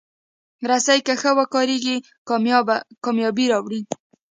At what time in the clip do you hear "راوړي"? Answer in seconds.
3.51-3.81